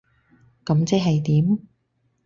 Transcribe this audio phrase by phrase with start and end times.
[0.65, 1.59] 噉即係點？